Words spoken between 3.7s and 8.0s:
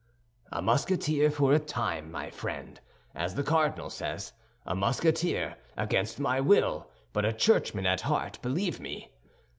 says, a Musketeer against my will, but a churchman